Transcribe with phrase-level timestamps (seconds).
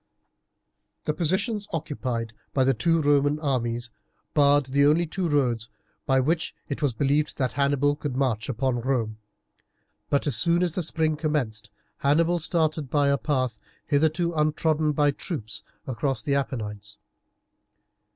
[1.05, 3.91] The position occupied by the two Roman armies
[4.33, 5.69] barred the only two roads
[6.07, 9.19] by which it was believed that Hannibal could march upon Rome,
[10.09, 15.11] but as soon as the spring commenced Hannibal started by a path, hitherto untrodden by
[15.11, 16.97] troops, across the Apennines.